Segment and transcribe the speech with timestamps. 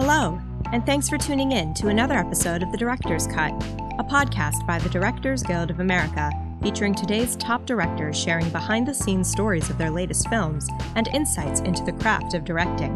[0.00, 0.40] Hello,
[0.72, 3.50] and thanks for tuning in to another episode of The Director's Cut,
[3.98, 6.30] a podcast by the Directors Guild of America,
[6.62, 11.62] featuring today's top directors sharing behind the scenes stories of their latest films and insights
[11.62, 12.94] into the craft of directing.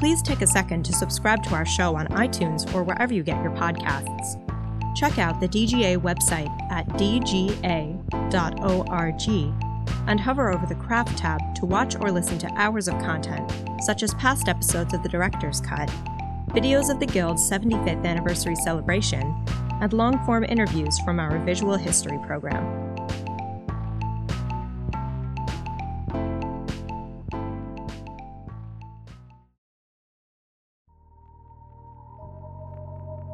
[0.00, 3.40] Please take a second to subscribe to our show on iTunes or wherever you get
[3.40, 4.42] your podcasts.
[4.96, 8.02] Check out the DGA website at dga.org
[10.06, 13.50] and hover over the Craft tab to watch or listen to hours of content,
[13.82, 15.88] such as past episodes of The Director's Cut,
[16.48, 19.34] videos of the Guild's 75th anniversary celebration,
[19.80, 22.86] and long form interviews from our visual history program.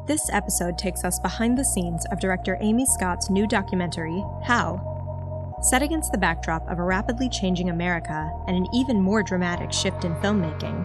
[0.05, 4.92] This episode takes us behind the scenes of director Amy Scott's new documentary, Hal,
[5.63, 10.03] Set against the backdrop of a rapidly changing America and an even more dramatic shift
[10.03, 10.83] in filmmaking,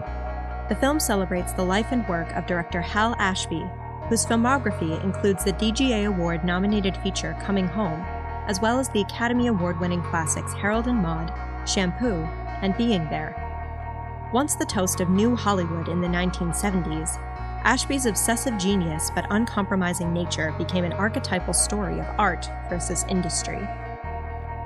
[0.69, 3.65] the film celebrates the life and work of director Hal Ashby,
[4.07, 8.05] whose filmography includes the DGA Award nominated feature Coming Home,
[8.47, 11.33] as well as the Academy Award winning classics Harold and Maude,
[11.67, 12.23] Shampoo,
[12.61, 13.35] and Being There.
[14.33, 17.17] Once the toast of New Hollywood in the 1970s,
[17.65, 23.67] Ashby's obsessive genius but uncompromising nature became an archetypal story of art versus industry.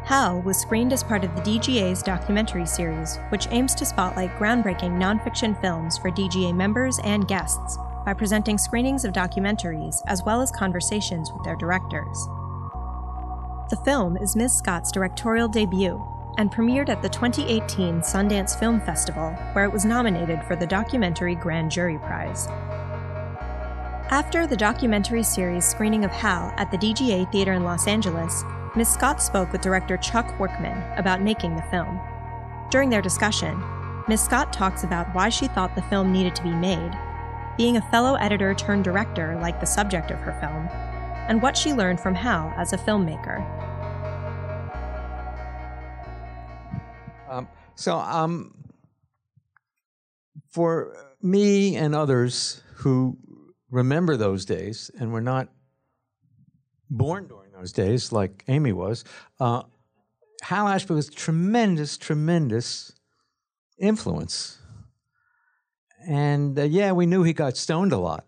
[0.06, 4.98] Hal was screened as part of the DGA's documentary series, which aims to spotlight groundbreaking
[4.98, 10.52] nonfiction films for DGA members and guests by presenting screenings of documentaries as well as
[10.52, 12.28] conversations with their directors.
[13.70, 14.58] The film is Ms.
[14.58, 16.06] Scott's directorial debut
[16.38, 21.36] and premiered at the 2018 Sundance Film Festival, where it was nominated for the Documentary
[21.36, 22.48] Grand Jury Prize.
[24.10, 28.44] After the documentary series screening of Hal at the DGA Theater in Los Angeles,
[28.76, 28.90] Ms.
[28.90, 32.02] Scott spoke with director Chuck Workman about making the film.
[32.72, 33.64] During their discussion,
[34.08, 34.22] Ms.
[34.22, 36.92] Scott talks about why she thought the film needed to be made,
[37.56, 40.68] being a fellow editor turned director like the subject of her film,
[41.28, 43.46] and what she learned from Hal as a filmmaker.
[47.30, 48.56] Um, so, um,
[50.50, 53.20] for me and others who
[53.70, 55.50] remember those days and were not
[56.90, 59.06] born during those days, like Amy was,
[59.40, 59.64] uh,
[60.42, 62.92] Hal Ashby was tremendous, tremendous
[63.78, 64.58] influence.
[66.06, 68.26] And uh, yeah, we knew he got stoned a lot,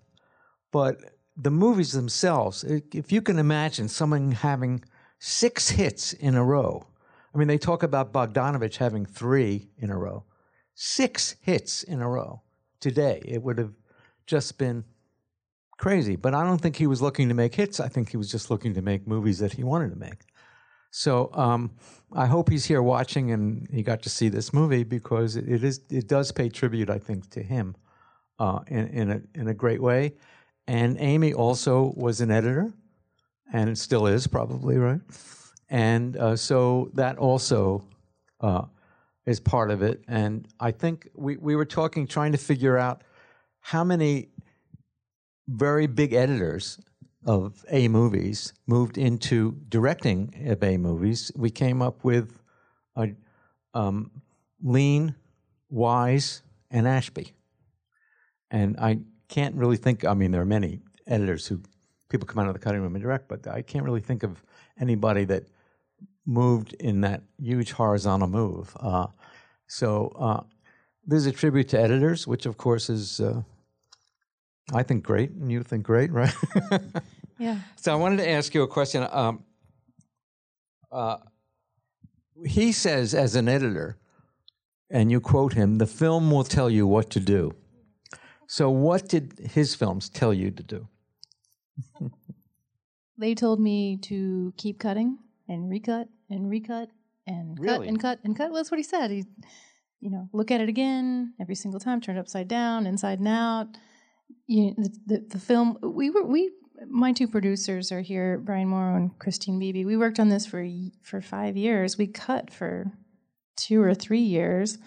[0.72, 1.02] but
[1.36, 4.86] the movies themselves, if you can imagine someone having
[5.20, 6.88] six hits in a row,
[7.34, 10.24] I mean, they talk about Bogdanovich having three in a row,
[10.76, 12.42] six hits in a row.
[12.80, 13.74] Today, it would have
[14.26, 14.86] just been
[15.78, 16.16] crazy.
[16.16, 17.80] But I don't think he was looking to make hits.
[17.80, 20.26] I think he was just looking to make movies that he wanted to make.
[20.92, 21.72] So um,
[22.14, 25.82] I hope he's here watching and he got to see this movie because it, is
[25.90, 27.76] it does pay tribute, I think, to him
[28.40, 30.14] uh, in in a in a great way.
[30.68, 32.74] And Amy also was an editor,
[33.52, 35.02] and it still is probably right.
[35.70, 37.84] And uh, so that also
[38.40, 38.64] uh,
[39.26, 40.02] is part of it.
[40.08, 43.04] And I think we we were talking, trying to figure out
[43.60, 44.30] how many
[45.48, 46.80] very big editors
[47.26, 51.32] of A movies moved into directing of A movies.
[51.36, 52.40] We came up with
[52.96, 53.12] a,
[53.74, 54.12] um,
[54.64, 55.16] Lean,
[55.70, 57.34] Wise, and Ashby.
[58.52, 61.62] And I can't really think, I mean, there are many editors who
[62.10, 64.44] people come out of the cutting room and direct, but I can't really think of
[64.80, 65.46] anybody that
[66.26, 68.76] moved in that huge horizontal move.
[68.80, 69.08] Uh,
[69.68, 70.44] so uh,
[71.06, 73.42] there's a tribute to editors, which of course is uh,
[74.74, 76.34] I think great, and you think great, right?
[77.40, 77.60] yeah.
[77.76, 79.08] So I wanted to ask you a question.
[79.12, 79.44] Um,
[80.92, 81.18] uh,
[82.46, 83.98] he says, as an editor,
[84.90, 87.54] and you quote him, the film will tell you what to do.
[88.48, 90.88] So, what did his films tell you to do?
[93.18, 95.18] they told me to keep cutting
[95.48, 96.90] and recut and recut
[97.28, 97.78] and really?
[97.78, 98.52] cut and cut and cut.
[98.52, 99.12] Well, that's what he said.
[99.12, 99.26] He,
[100.00, 103.28] you know, look at it again every single time, turn it upside down, inside and
[103.28, 103.78] out
[104.48, 106.52] you the, the, the film we were we
[106.88, 109.86] my two producers are here, Brian Morrow and Christine Beebe.
[109.86, 110.68] We worked on this for
[111.02, 111.98] for five years.
[111.98, 112.92] We cut for
[113.56, 114.78] two or three years,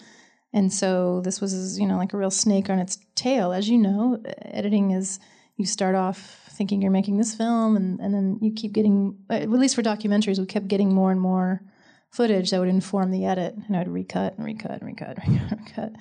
[0.53, 3.51] and so this was you know like a real snake on its tail.
[3.51, 5.19] As you know, editing is
[5.57, 9.49] you start off thinking you're making this film, and and then you keep getting at
[9.49, 11.61] least for documentaries, we kept getting more and more
[12.11, 15.57] footage that would inform the edit, and I'd recut and recut and recut and recut.
[15.57, 15.91] And recut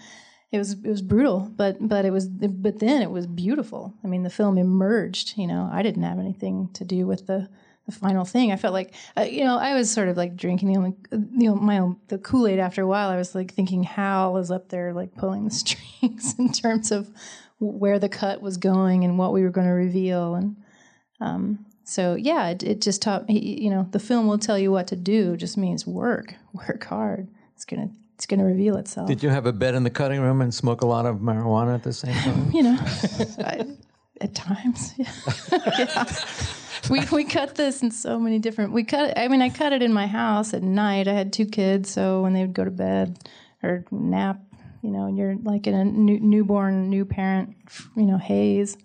[0.51, 3.95] it was it was brutal, but but it was but then it was beautiful.
[4.03, 5.35] I mean, the film emerged.
[5.37, 7.49] You know, I didn't have anything to do with the
[7.87, 8.53] the final thing.
[8.53, 11.51] I felt like uh, you know I was sort of like drinking the only you
[11.51, 12.59] know my own the Kool Aid.
[12.59, 16.35] After a while, I was like thinking Hal is up there like pulling the strings
[16.39, 17.11] in terms of
[17.61, 20.35] where the cut was going and what we were going to reveal.
[20.35, 20.57] And
[21.21, 24.71] um, so, yeah, it, it just taught me, you know, the film will tell you
[24.71, 27.29] what to do, just means work, work hard.
[27.55, 29.07] It's to it's going to reveal itself.
[29.07, 31.73] Did you have a bed in the cutting room and smoke a lot of marijuana
[31.73, 32.51] at the same time?
[32.53, 32.77] you know,
[33.39, 33.65] I,
[34.21, 35.13] at times, yeah.
[35.79, 36.05] yeah.
[36.91, 38.73] We we cut this in so many different.
[38.73, 39.19] We cut.
[39.19, 41.09] I mean, I cut it in my house at night.
[41.09, 43.19] I had two kids, so when they would go to bed
[43.63, 44.41] or nap,
[44.81, 47.57] you know, and you're like in a new, newborn, new parent,
[47.97, 48.79] you know, haze.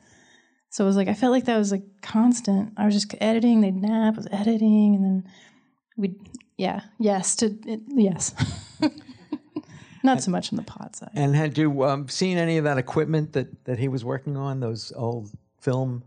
[0.70, 2.74] So it was like I felt like that was like constant.
[2.78, 3.62] I was just editing.
[3.62, 4.16] They'd nap.
[4.16, 5.30] I was editing, and then
[5.96, 6.16] we'd
[6.58, 8.34] yeah, yes to it, yes.
[10.04, 11.12] Not so much on the pod side.
[11.14, 14.60] And had you um, seen any of that equipment that, that he was working on?
[14.60, 16.04] Those old film.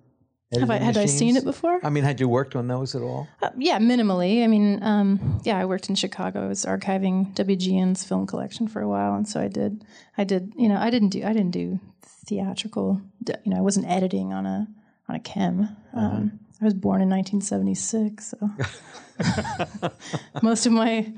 [0.53, 1.15] Have I, had machines?
[1.15, 1.81] I seen it before?
[1.83, 3.27] I mean, had you worked on those at all?
[3.43, 4.45] Uh, yeah, minimally.
[4.45, 6.45] I mean, um, yeah, I worked in Chicago.
[6.45, 9.85] I was archiving WGN's film collection for a while, and so I did.
[10.17, 10.53] I did.
[10.57, 11.25] You know, I didn't do.
[11.25, 13.01] I didn't do theatrical.
[13.27, 14.69] You know, I wasn't editing on a
[15.09, 15.63] on a KEM.
[15.63, 16.01] Uh-huh.
[16.01, 19.91] Um, I was born in 1976, so
[20.43, 21.13] most of my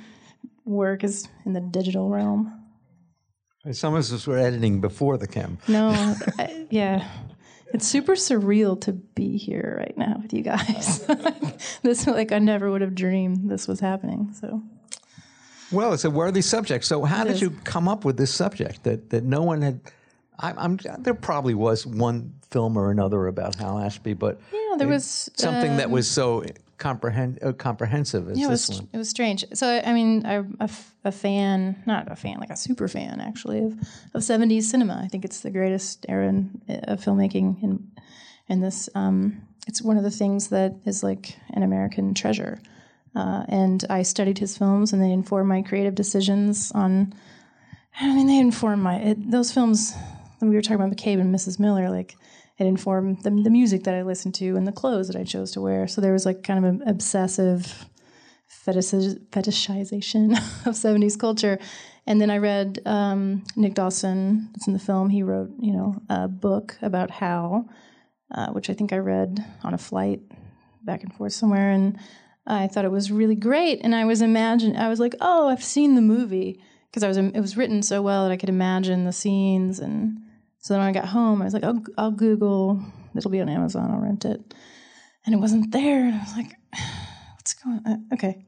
[0.64, 2.52] work is in the digital realm.
[3.72, 5.58] Some of us were editing before the KEM.
[5.68, 5.88] No,
[6.38, 7.08] I, yeah.
[7.74, 11.06] It's super surreal to be here right now with you guys.
[11.82, 14.32] this like I never would have dreamed this was happening.
[14.32, 14.62] So
[15.70, 16.84] Well, it's a worthy subject.
[16.84, 17.42] So how It did is.
[17.42, 19.80] you come up with this subject that, that no one had
[20.38, 24.88] I, I'm there probably was one film or another about Hal Ashby, but yeah, there
[24.88, 26.44] was something that um, was so
[26.78, 28.88] comprehend, uh, comprehensive as Yeah, it this was one.
[28.92, 29.44] it was strange.
[29.54, 33.20] So I mean, I'm a, f- a fan, not a fan, like a super fan
[33.20, 33.72] actually of
[34.14, 35.00] of '70s cinema.
[35.04, 37.90] I think it's the greatest era in, of filmmaking, in
[38.48, 38.88] in this.
[38.94, 42.58] Um, it's one of the things that is like an American treasure.
[43.14, 47.12] Uh, and I studied his films, and they informed my creative decisions on.
[48.00, 49.94] I mean, they informed my it, those films.
[50.38, 51.58] When we were talking about McCabe and Mrs.
[51.58, 52.16] Miller, like
[52.58, 55.52] it informed the, the music that I listened to and the clothes that I chose
[55.52, 55.86] to wear.
[55.86, 57.86] So there was like kind of an obsessive
[58.66, 60.32] fetishization
[60.66, 61.58] of 70s culture.
[62.06, 66.00] And then I read um, Nick Dawson, it's in the film, he wrote, you know,
[66.08, 67.68] a book about Hal,
[68.34, 70.20] uh, which I think I read on a flight
[70.82, 71.70] back and forth somewhere.
[71.70, 71.98] And
[72.46, 73.80] I thought it was really great.
[73.84, 77.18] And I was imagine I was like, oh, I've seen the movie because I was
[77.18, 79.78] it was written so well that I could imagine the scenes.
[79.78, 80.22] And
[80.60, 82.82] so then when I got home, I was like, I'll, I'll Google.
[83.16, 83.90] It'll be on Amazon.
[83.90, 84.54] I'll rent it.
[85.24, 86.04] And it wasn't there.
[86.04, 86.52] And I was like,
[87.36, 88.06] what's going on?
[88.12, 88.44] Okay.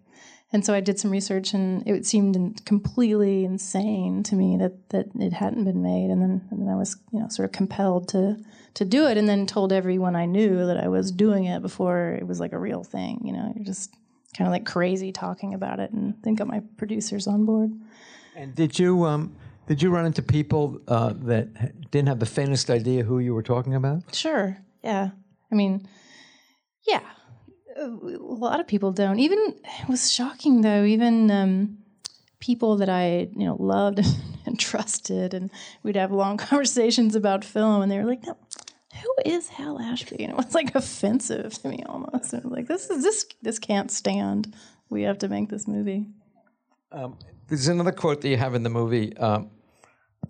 [0.52, 5.06] And so I did some research, and it seemed completely insane to me that, that
[5.14, 6.10] it hadn't been made.
[6.10, 8.36] And then, and then I was, you know, sort of compelled to
[8.74, 12.16] to do it, and then told everyone I knew that I was doing it before
[12.20, 13.20] it was like a real thing.
[13.24, 13.94] You know, you're just
[14.36, 17.70] kind of like crazy talking about it, and then got my producers on board.
[18.34, 19.36] And did you um,
[19.70, 23.42] did you run into people uh, that didn't have the faintest idea who you were
[23.44, 24.02] talking about?
[24.12, 24.58] Sure.
[24.82, 25.10] Yeah.
[25.52, 25.86] I mean,
[26.88, 27.02] yeah.
[27.76, 29.20] A lot of people don't.
[29.20, 30.82] Even it was shocking though.
[30.82, 31.78] Even um,
[32.40, 34.00] people that I you know loved
[34.44, 35.52] and trusted, and
[35.84, 38.36] we'd have long conversations about film, and they were like, "No,
[39.00, 42.32] who is Hal Ashby?" And it was like offensive to me almost.
[42.32, 44.52] And I was like, "This is this this can't stand.
[44.88, 46.06] We have to make this movie."
[47.46, 49.50] There's another quote that you have in the movie um,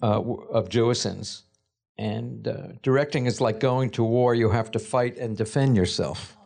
[0.02, 1.42] uh, of Jewison's,
[1.98, 4.34] and uh, directing is like going to war.
[4.34, 6.36] You have to fight and defend yourself.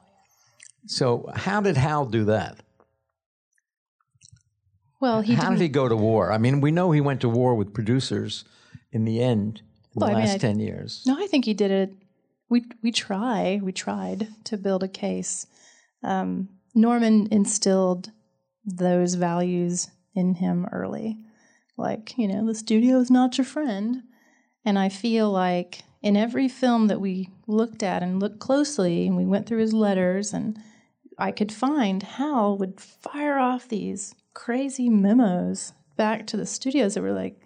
[0.87, 2.59] So how did Hal do that?
[5.01, 5.59] Well, he how didn't.
[5.59, 6.33] did he go to war?
[6.33, 8.45] I mean, we know he went to war with producers
[8.93, 9.59] in the end
[9.95, 11.03] in Well, the I mean, last I- ten years.
[11.07, 11.93] No, I think he did it.
[12.49, 15.47] We we try we tried to build a case.
[16.03, 18.11] Um, Norman instilled
[18.65, 21.19] those values in him early,
[21.77, 24.03] like you know the studio is not your friend,
[24.65, 29.17] and I feel like in every film that we looked at and looked closely, and
[29.17, 30.59] we went through his letters, and
[31.19, 37.03] I could find Hal would fire off these crazy memos back to the studios that
[37.03, 37.41] were like,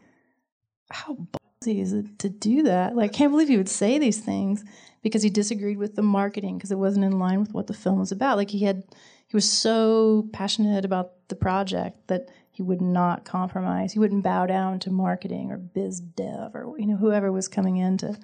[0.91, 2.97] how ballsy is it to do that?
[2.97, 4.65] Like, I can't believe he would say these things
[5.03, 7.99] because he disagreed with the marketing because it wasn't in line with what the film
[7.99, 8.37] was about.
[8.37, 8.83] Like, he had,
[9.27, 13.93] he was so passionate about the project that he would not compromise.
[13.93, 17.77] He wouldn't bow down to marketing or biz dev or you know whoever was coming
[17.77, 18.19] in to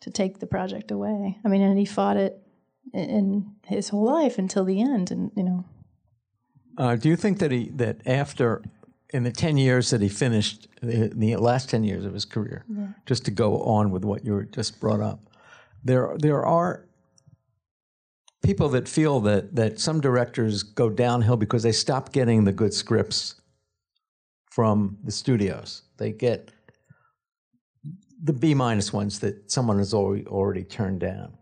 [0.00, 1.38] to take the project away.
[1.42, 2.38] I mean, and he fought it
[2.92, 5.64] in, in his whole life until the end, and you know.
[6.76, 8.62] Uh, do you think that he that after
[9.08, 12.66] in the ten years that he finished the, the last ten years of his career,
[13.06, 15.30] just to go on with what you were just brought up,
[15.82, 16.86] there there are
[18.42, 22.74] people that feel that that some directors go downhill because they stop getting the good
[22.74, 23.36] scripts
[24.50, 25.82] from the studios.
[25.96, 26.50] They get
[28.22, 31.36] the B minus ones that someone has already, already turned down.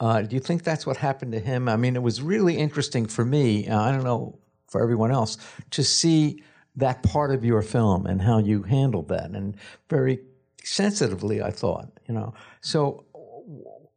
[0.00, 1.68] Uh, do you think that's what happened to him?
[1.68, 3.68] I mean, it was really interesting for me.
[3.68, 4.38] Uh, I don't know
[4.68, 5.38] for everyone else
[5.70, 6.42] to see
[6.76, 9.56] that part of your film and how you handled that, and
[9.90, 10.20] very
[10.62, 11.90] sensitively, I thought.
[12.06, 13.04] You know, so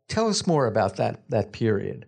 [0.08, 2.08] tell us more about that that period.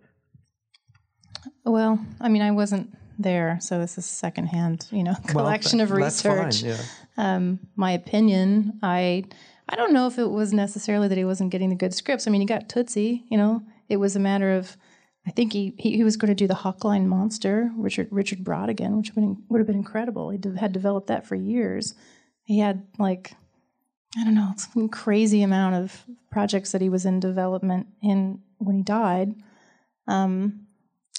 [1.63, 5.91] Well, I mean, I wasn't there, so this is secondhand, you know, collection well, of
[5.91, 6.61] research.
[6.61, 6.77] Fine, yeah.
[7.17, 9.25] um, my opinion, I
[9.69, 12.27] I don't know if it was necessarily that he wasn't getting the good scripts.
[12.27, 13.61] I mean, he got Tootsie, you know.
[13.89, 14.75] It was a matter of,
[15.25, 18.97] I think he he, he was going to do the Hawkline Monster, Richard Richard Brautigan,
[18.97, 20.29] which would have been, would have been incredible.
[20.29, 21.95] He had developed that for years.
[22.43, 23.33] He had like,
[24.17, 28.75] I don't know, some crazy amount of projects that he was in development in when
[28.75, 29.33] he died.
[30.07, 30.67] Um,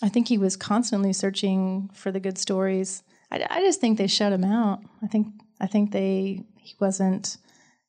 [0.02, 3.02] I think he was constantly searching for the good stories.
[3.30, 4.80] I, I just think they shut him out.
[5.02, 5.28] I think
[5.60, 7.36] I think they he wasn't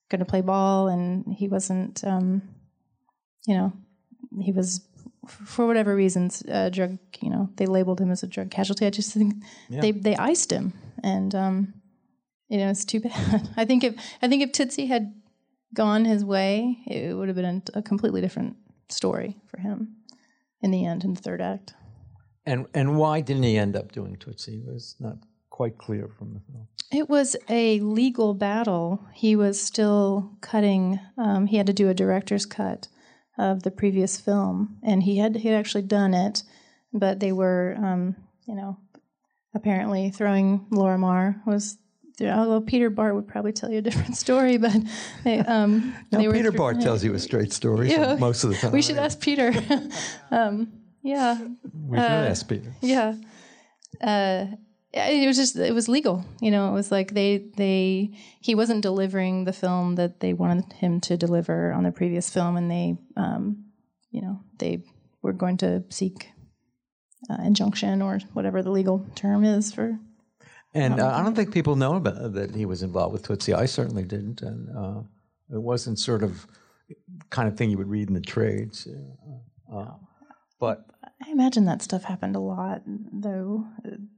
[0.09, 2.03] going to play ball, and he wasn't.
[2.03, 2.41] Um,
[3.47, 3.73] you know,
[4.41, 4.81] he was
[5.27, 6.97] for whatever reasons uh, drug.
[7.21, 8.85] You know, they labeled him as a drug casualty.
[8.85, 9.35] I just think
[9.69, 9.81] yeah.
[9.81, 11.73] they they iced him, and um,
[12.49, 13.49] you know, it's too bad.
[13.57, 15.13] I think if I think if Tootsie had
[15.73, 18.55] gone his way, it would have been a completely different
[18.89, 19.95] story for him
[20.61, 21.73] in the end in the third act.
[22.45, 24.63] And and why didn't he end up doing Tootsie?
[24.67, 25.17] It was not
[25.49, 26.67] quite clear from the film.
[26.91, 29.05] It was a legal battle.
[29.13, 30.99] He was still cutting.
[31.17, 32.87] Um, he had to do a director's cut
[33.37, 36.43] of the previous film, and he had he had actually done it,
[36.93, 38.77] but they were, um, you know,
[39.53, 41.77] apparently throwing Lorimar was
[42.21, 44.75] although Peter Bart would probably tell you a different story, but
[45.23, 48.55] they, um, no, they Peter Bart tells you a straight story yeah, most of the
[48.55, 48.71] time.
[48.71, 49.53] We should ask Peter.
[51.05, 51.47] um, yeah.
[51.87, 53.15] We should uh, ask Yeah.
[54.01, 54.45] Uh,
[54.93, 58.81] it was just it was legal you know it was like they they he wasn't
[58.81, 62.95] delivering the film that they wanted him to deliver on the previous film and they
[63.17, 63.65] um,
[64.11, 64.81] you know they
[65.21, 66.29] were going to seek
[67.29, 69.99] uh, injunction or whatever the legal term is for
[70.75, 73.53] and uh, I don't think people know about that he was involved with Tootsie.
[73.53, 74.99] I certainly didn't, and uh,
[75.49, 76.45] it wasn't sort of
[77.29, 78.85] kind of thing you would read in the trades.
[79.73, 79.93] Uh,
[80.59, 80.94] but I
[81.35, 83.65] imagine that stuff happened a lot, though.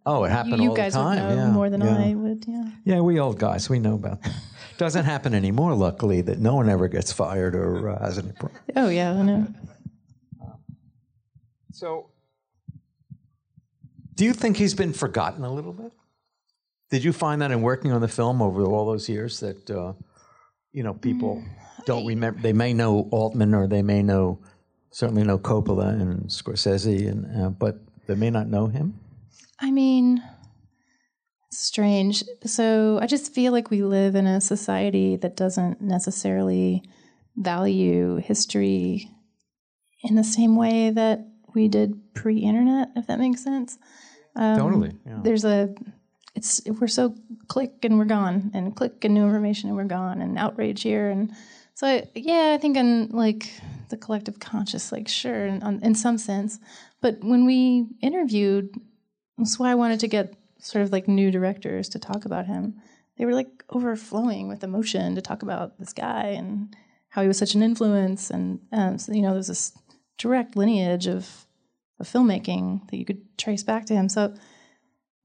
[0.05, 1.27] Oh, it happened you, you all guys the time.
[1.27, 1.97] Would know yeah, more than yeah.
[1.97, 2.45] I would.
[2.47, 2.69] Yeah.
[2.85, 4.33] Yeah, we old guys, we know about that.
[4.77, 8.61] Doesn't happen anymore, luckily, that no one ever gets fired or uh, has any problem.
[8.75, 9.47] Oh yeah, I know.
[11.73, 12.11] So,
[14.13, 15.91] do you think he's been forgotten a little bit?
[16.91, 19.93] Did you find that in working on the film over all those years that uh,
[20.71, 22.39] you know people mm, don't remember?
[22.39, 24.39] They may know Altman or they may know
[24.97, 27.77] certainly know Coppola and Scorsese, and uh, but
[28.07, 28.99] they may not know him.
[29.59, 30.23] I mean,
[31.51, 32.23] strange.
[32.45, 36.81] So I just feel like we live in a society that doesn't necessarily
[37.35, 39.11] value history
[40.01, 43.77] in the same way that we did pre-internet, if that makes sense.
[44.35, 44.95] Um, totally.
[45.05, 45.19] Yeah.
[45.21, 45.75] There's a
[46.33, 47.13] it's we're so
[47.47, 51.09] click and we're gone and click and new information and we're gone and outrage here
[51.09, 51.31] and
[51.73, 53.49] so I, yeah i think in like
[53.89, 56.59] the collective conscious like sure in, in some sense
[57.01, 58.73] but when we interviewed
[59.37, 62.75] that's why i wanted to get sort of like new directors to talk about him
[63.17, 66.75] they were like overflowing with emotion to talk about this guy and
[67.09, 69.77] how he was such an influence and um, so, you know there's this
[70.17, 71.45] direct lineage of,
[71.99, 74.33] of filmmaking that you could trace back to him so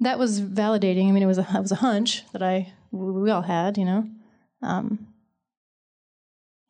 [0.02, 1.08] that was validating.
[1.08, 3.84] I mean, it was a it was a hunch that I we all had, you
[3.84, 4.08] know.
[4.62, 5.08] Um,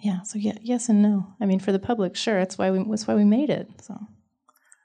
[0.02, 0.22] yeah.
[0.22, 1.26] So yeah, yes and no.
[1.40, 2.38] I mean, for the public, sure.
[2.38, 3.68] That's why we that's why we made it.
[3.80, 3.98] So.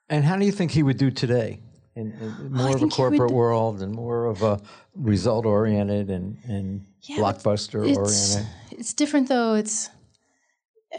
[0.09, 1.59] And how do you think he would do today?
[1.95, 4.61] In, in oh, more of a corporate world and more of a
[4.93, 8.47] result oriented and, and yeah, blockbuster it's, oriented.
[8.71, 9.55] It's different though.
[9.55, 9.89] It's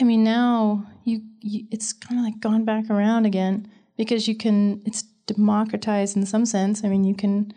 [0.01, 4.37] I mean now you, you it's kind of like gone back around again because you
[4.37, 6.83] can it's democratized in some sense.
[6.83, 7.53] I mean, you can.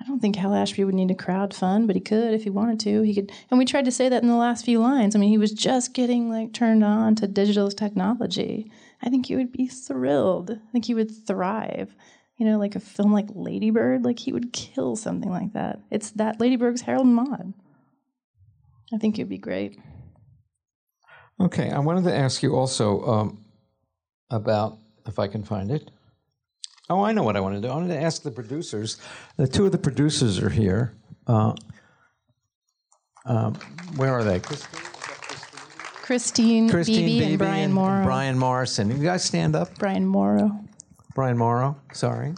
[0.00, 2.50] I don't think Hal Ashby would need a crowd fund, but he could if he
[2.50, 3.02] wanted to.
[3.02, 5.14] He could, and we tried to say that in the last few lines.
[5.14, 8.70] I mean, he was just getting like turned on to digital technology.
[9.02, 10.52] I think he would be thrilled.
[10.52, 11.94] I think he would thrive.
[12.38, 15.80] You know, like a film like Lady Bird, like he would kill something like that.
[15.90, 17.52] It's that Lady Bird's Harold and Maude.
[18.94, 19.78] I think it'd be great.
[21.38, 23.44] Okay, I wanted to ask you also um,
[24.30, 25.90] about if I can find it.
[26.90, 27.68] Oh, I know what I want to do.
[27.68, 28.98] I wanted to ask the producers.
[29.36, 30.92] The two of the producers are here.
[31.24, 31.54] Uh,
[33.24, 33.54] um,
[33.94, 34.40] where are they?
[36.02, 38.04] Christine, Christine Beebe, Beebe and Brian and Morrow.
[38.04, 38.90] Brian Morrison.
[38.90, 39.78] You guys stand up.
[39.78, 40.50] Brian Morrow.
[41.14, 41.80] Brian Morrow.
[41.92, 42.34] Sorry.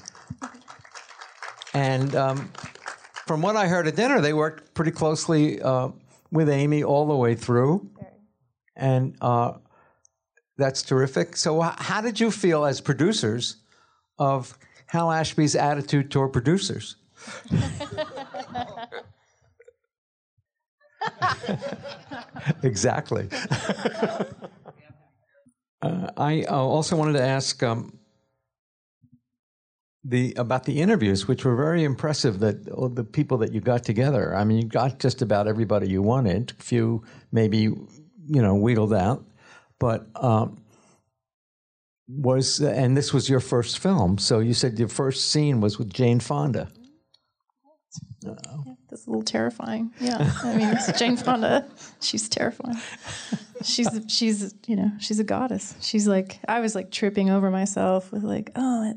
[1.72, 2.52] And um,
[3.26, 5.88] from what I heard at dinner, they worked pretty closely uh,
[6.30, 7.90] with Amy all the way through.
[8.76, 9.52] and uh,
[10.58, 11.36] that's terrific.
[11.38, 13.61] So, how did you feel as producers
[14.22, 16.96] of Hal Ashby's attitude toward producers?
[22.62, 23.28] exactly.
[25.82, 27.98] uh, I uh, also wanted to ask um,
[30.04, 32.38] the about the interviews, which were very impressive.
[32.38, 34.36] That oh, the people that you got together.
[34.36, 36.52] I mean, you got just about everybody you wanted.
[36.58, 37.02] Few
[37.32, 39.24] maybe you know wheedled out,
[39.80, 40.06] but.
[40.14, 40.61] Um,
[42.16, 45.92] was and this was your first film, so you said your first scene was with
[45.92, 46.68] Jane Fonda.
[48.20, 48.34] Yeah,
[48.88, 49.92] that's a little terrifying.
[50.00, 51.66] Yeah, I mean, it's Jane Fonda.
[52.00, 52.76] She's terrifying.
[53.62, 55.74] She's she's you know she's a goddess.
[55.80, 58.94] She's like I was like tripping over myself with like oh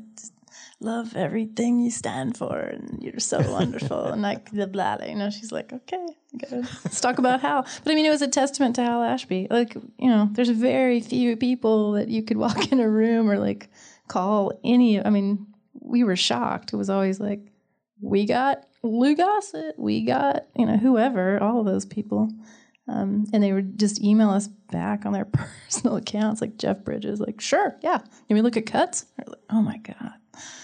[0.80, 5.14] love everything you stand for and you're so wonderful and like the blah, blah you
[5.14, 6.06] know she's like okay
[6.50, 7.66] let's talk about Hal.
[7.84, 9.46] But I mean, it was a testament to Hal Ashby.
[9.50, 13.38] Like, you know, there's very few people that you could walk in a room or
[13.38, 13.68] like
[14.08, 15.02] call any.
[15.02, 15.46] I mean,
[15.80, 16.72] we were shocked.
[16.72, 17.40] It was always like,
[18.00, 22.30] we got Lou Gossett, we got, you know, whoever, all of those people.
[22.88, 27.18] Um, and they would just email us back on their personal accounts, like Jeff Bridges,
[27.18, 27.98] like, sure, yeah.
[27.98, 29.06] Can we look at cuts?
[29.18, 30.12] Like, oh my God.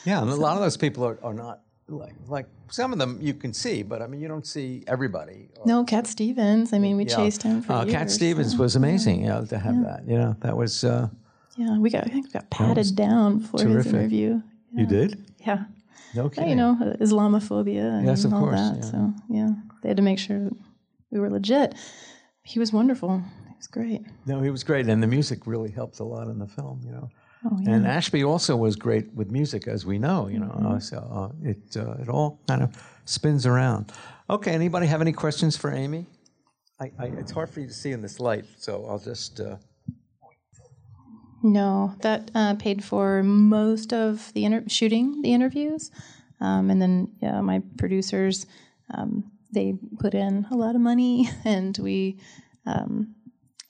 [0.04, 3.18] Yeah, and a lot of those people are, are not like like some of them
[3.20, 5.48] you can see, but I mean you don't see everybody.
[5.56, 6.72] Or, no, Cat Stevens.
[6.72, 7.16] I mean, we yeah.
[7.16, 7.92] chased him for uh, years.
[7.92, 8.58] Cat Stevens so.
[8.58, 9.20] was amazing.
[9.20, 9.34] Yeah.
[9.34, 9.82] You know, to have yeah.
[9.82, 10.08] that.
[10.08, 10.84] You know, that was.
[10.84, 11.08] Uh,
[11.56, 12.04] yeah, we got.
[12.04, 13.84] I think we got patted down for terrific.
[13.84, 14.42] his interview.
[14.72, 14.80] Yeah.
[14.80, 15.34] You did.
[15.40, 15.64] Yeah.
[16.14, 16.50] No kidding.
[16.50, 18.76] you know, Islamophobia and yes, of all course, that.
[18.76, 18.90] Yeah.
[18.90, 19.50] So yeah,
[19.82, 20.50] they had to make sure
[21.10, 21.74] we were legit.
[22.42, 23.18] He was wonderful.
[23.46, 24.02] He was great.
[24.26, 26.80] No, he was great, and the music really helped a lot in the film.
[26.84, 27.10] You know.
[27.44, 27.72] Oh, yeah.
[27.72, 30.28] And Ashby also was great with music, as we know.
[30.28, 30.78] You know, mm-hmm.
[30.78, 32.70] so uh, it uh, it all kind of
[33.04, 33.92] spins around.
[34.30, 36.06] Okay, anybody have any questions for Amy?
[36.80, 39.40] I, I, it's hard for you to see in this light, so I'll just.
[39.40, 39.56] Uh,
[41.42, 45.90] no, that uh, paid for most of the inter- shooting the interviews,
[46.40, 48.46] um, and then yeah, my producers
[48.94, 52.18] um, they put in a lot of money, and we.
[52.64, 53.16] Um,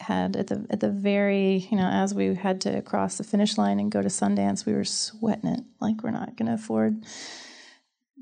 [0.02, 3.56] had at the at the very you know as we had to cross the finish
[3.56, 7.04] line and go to Sundance, we were sweating it like we're not going to afford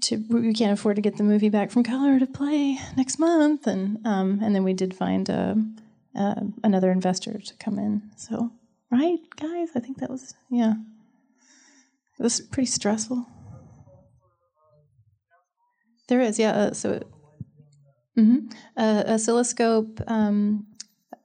[0.03, 3.67] to we can't afford to get the movie back from color to play next month,
[3.67, 5.57] and um, and then we did find a,
[6.17, 8.03] uh, another investor to come in.
[8.17, 8.51] So
[8.91, 10.75] right, guys, I think that was yeah,
[12.19, 13.27] it was pretty stressful.
[16.11, 16.51] There is, yeah.
[16.51, 17.01] Uh, so,
[18.19, 18.49] mm-hmm.
[18.77, 20.67] uh, Oscilloscope um,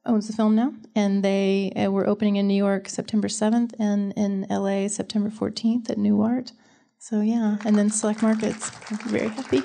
[0.05, 4.13] owns the film now, and they uh, were opening in New York September 7th and
[4.13, 6.51] in LA September 14th at Nuart.
[6.99, 8.69] So yeah, and then Select Markets.
[9.05, 9.61] Very happy.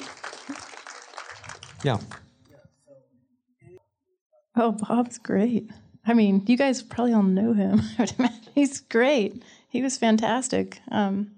[1.82, 1.98] Yeah.
[4.56, 5.70] Oh, Bob's great.
[6.06, 7.82] I mean, you guys probably all know him.
[8.54, 9.42] He's great.
[9.68, 10.80] He was fantastic.
[10.90, 11.32] Um,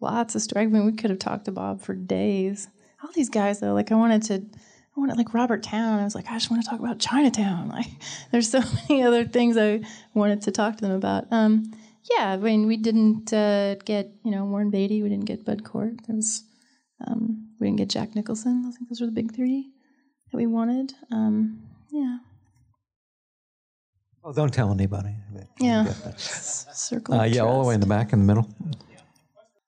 [0.00, 0.66] lots of stories.
[0.66, 2.68] I mean, we could have talked to Bob for days.
[3.02, 4.60] All these guys, though, like I wanted to
[4.96, 6.00] I wanted like Robert Towne.
[6.00, 7.68] I was like, I just want to talk about Chinatown.
[7.80, 7.86] Like,
[8.32, 9.80] there's so many other things I
[10.14, 11.26] wanted to talk to them about.
[11.30, 11.72] Um,
[12.10, 15.02] yeah, I mean, we didn't uh, get you know Warren Beatty.
[15.02, 16.06] We didn't get Bud Cort.
[16.06, 16.44] There was
[17.06, 18.64] um, we didn't get Jack Nicholson.
[18.66, 19.70] I think those were the big three
[20.30, 20.92] that we wanted.
[21.12, 22.18] Um, yeah.
[24.22, 25.14] Oh, don't tell anybody.
[25.58, 25.84] Yeah.
[26.16, 27.20] Circle.
[27.20, 28.48] Uh, yeah, all the way in the back, in the middle.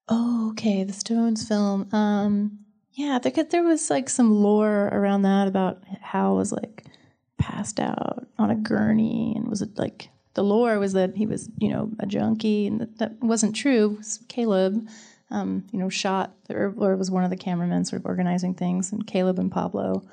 [0.09, 0.85] Oh, okay.
[0.85, 1.89] The Stones film.
[1.93, 2.59] Um,
[2.95, 6.85] yeah, there was like some lore around that about Hal was like
[7.39, 11.49] passed out on a gurney and was it like the lore was that he was
[11.59, 14.01] you know a junkie and that, that wasn't true.
[14.29, 14.87] Caleb,
[15.31, 18.93] um, you know, shot or, or, was one of the cameramen sort of organizing things,
[18.93, 20.07] and Caleb and Pablo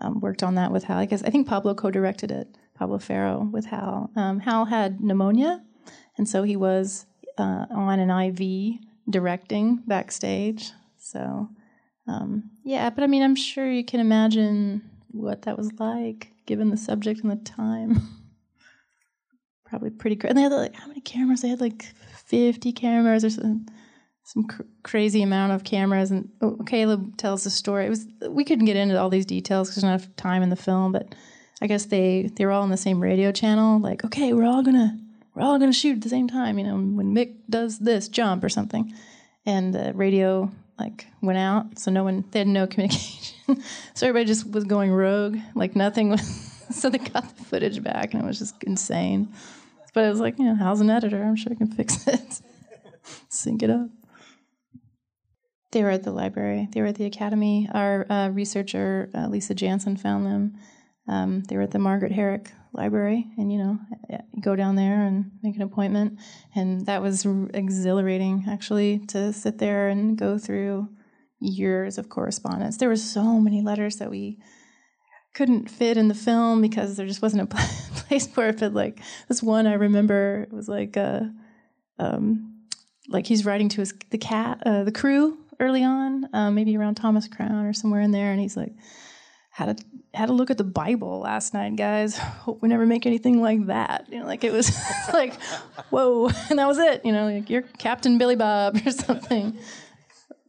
[0.00, 0.98] um, worked on that with Hal.
[0.98, 2.48] I guess I think Pablo co-directed it.
[2.74, 4.10] Pablo Ferro with Hal.
[4.16, 5.62] Um, Hal had pneumonia,
[6.16, 7.06] and so he was
[7.38, 10.72] uh, on an IV directing backstage.
[10.98, 11.48] So
[12.12, 16.70] um, yeah, but I mean, I'm sure you can imagine what that was like, given
[16.70, 18.00] the subject and the time.
[19.66, 20.30] Probably pretty crazy.
[20.30, 21.40] And they had like how many cameras?
[21.40, 21.84] They had like
[22.26, 23.66] 50 cameras or some
[24.24, 26.10] some cr- crazy amount of cameras.
[26.10, 27.86] And oh, Caleb tells the story.
[27.86, 30.50] It was we couldn't get into all these details because there's not enough time in
[30.50, 30.92] the film.
[30.92, 31.14] But
[31.62, 33.80] I guess they they were all on the same radio channel.
[33.80, 34.98] Like, okay, we're all gonna
[35.34, 36.58] we're all gonna shoot at the same time.
[36.58, 38.92] You know, when Mick does this jump or something,
[39.46, 40.50] and the radio
[40.82, 43.62] like went out, so no one they had no communication.
[43.94, 46.22] so everybody just was going rogue, like nothing was.
[46.70, 49.32] so they got the footage back, and it was just insane.
[49.94, 51.22] But it was like, you know, how's an editor?
[51.22, 52.40] I'm sure I can fix it,
[53.28, 53.88] sync it up.
[55.70, 56.68] They were at the library.
[56.72, 57.68] They were at the academy.
[57.72, 60.54] Our uh, researcher uh, Lisa Jansen found them.
[61.08, 63.78] Um, they were at the Margaret Herrick library, and you know,
[64.40, 66.18] go down there and make an appointment.
[66.54, 70.88] And that was exhilarating, actually, to sit there and go through
[71.40, 72.76] years of correspondence.
[72.76, 74.38] There were so many letters that we
[75.34, 77.46] couldn't fit in the film because there just wasn't a
[78.06, 78.60] place for it.
[78.60, 81.22] But like this one, I remember it was like, uh,
[81.98, 82.66] um,
[83.08, 86.96] like he's writing to his the cat, uh, the crew early on, um, maybe around
[86.96, 88.74] Thomas Crown or somewhere in there, and he's like,
[89.52, 89.76] had a
[90.16, 92.16] had to look at the Bible last night, guys.
[92.18, 94.06] Hope we never make anything like that.
[94.10, 94.74] You know, like it was
[95.12, 95.40] like,
[95.90, 97.04] whoa, and that was it.
[97.04, 99.56] You know, like you're Captain Billy Bob or something.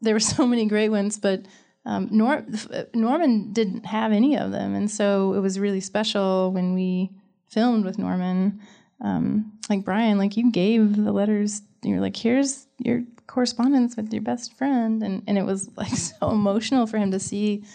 [0.02, 1.46] There were so many great ones, but
[1.86, 2.46] um, Nor-
[2.94, 7.12] Norman didn't have any of them, and so it was really special when we
[7.50, 8.62] filmed with Norman.
[9.02, 11.62] Um, like Brian, like you gave the letters.
[11.84, 16.32] You're like, here's your correspondence with your best friend, and and it was like so
[16.32, 17.66] emotional for him to see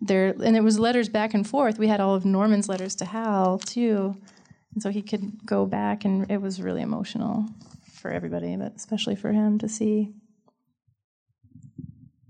[0.00, 0.34] there.
[0.42, 1.78] And it was letters back and forth.
[1.78, 4.16] We had all of Norman's letters to Hal too,
[4.74, 7.46] and so he could go back, and it was really emotional
[7.92, 10.12] for everybody, but especially for him to see.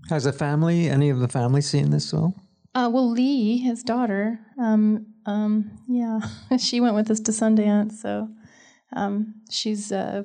[0.09, 2.35] Has a family, any of the family seen this film?
[2.75, 6.19] Uh, well, Lee, his daughter, um, um, yeah,
[6.57, 8.29] she went with us to Sundance, so
[8.95, 10.23] um, she's, uh,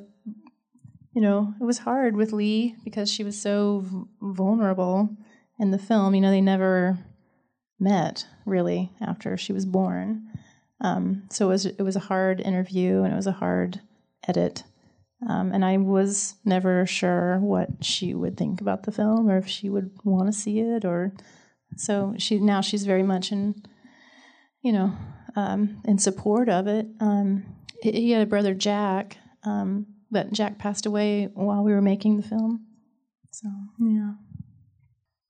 [1.14, 5.08] you know, it was hard with Lee because she was so v- vulnerable
[5.58, 6.14] in the film.
[6.14, 6.98] You know, they never
[7.80, 10.28] met really after she was born,
[10.80, 13.80] um, so it was it was a hard interview and it was a hard
[14.26, 14.64] edit.
[15.28, 19.46] Um, and I was never sure what she would think about the film or if
[19.46, 21.12] she would want to see it or
[21.76, 23.62] so she now she's very much in
[24.62, 24.96] you know
[25.36, 26.86] um, in support of it.
[27.00, 27.44] Um,
[27.82, 32.26] he had a brother Jack, um, but Jack passed away while we were making the
[32.26, 32.66] film.
[33.30, 34.12] So yeah.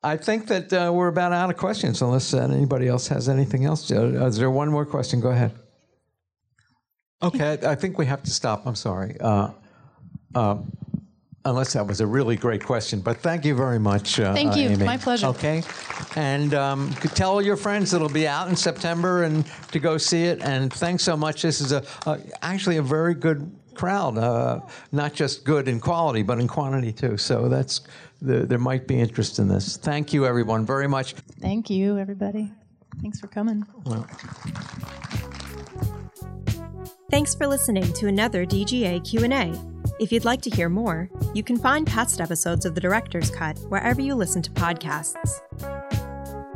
[0.03, 3.67] I think that uh, we're about out of questions unless uh, anybody else has anything
[3.67, 3.91] else.
[3.91, 5.21] Uh, is there one more question?
[5.21, 5.53] Go ahead.
[7.23, 8.67] Okay, I think we have to stop.
[8.67, 9.19] I'm sorry.
[9.21, 9.51] Uh,
[10.35, 10.73] um,
[11.45, 14.19] unless that was a really great question, but thank you very much.
[14.19, 14.71] Uh, thank you.
[14.71, 14.87] Amy.
[14.87, 15.27] My pleasure.
[15.27, 15.63] Okay,
[16.17, 20.23] and um, tell all your friends it'll be out in September and to go see
[20.25, 20.41] it.
[20.41, 21.43] And thanks so much.
[21.43, 24.61] This is a, a actually a very good crowd, uh,
[24.93, 27.17] not just good in quality, but in quantity too.
[27.17, 27.83] So that's
[28.23, 29.77] the, there might be interest in this.
[29.77, 31.15] Thank you, everyone, very much.
[31.41, 32.51] Thank you, everybody.
[33.01, 33.65] Thanks for coming.
[33.85, 34.07] Well.
[37.11, 39.53] Thanks for listening to another DGA Q&A.
[39.99, 43.59] If you'd like to hear more, you can find past episodes of The Director's Cut
[43.69, 45.41] wherever you listen to podcasts.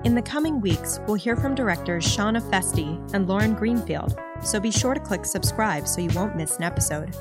[0.05, 4.71] In the coming weeks, we'll hear from directors Shana Feste and Lauren Greenfield, so be
[4.71, 7.17] sure to click subscribe so you won't miss an episode.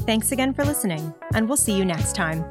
[0.00, 2.44] Thanks again for listening, and we'll see you next time.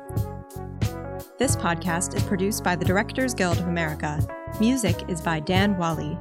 [1.38, 4.19] This podcast is produced by the Directors Guild of America.
[4.60, 6.17] Music is by Dan Wally.